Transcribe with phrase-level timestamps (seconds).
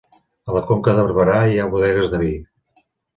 [0.51, 2.31] A la Conca de Barberà hi ha bodegues de vi